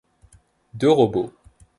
Deux 0.73 0.89
robots. 0.89 1.31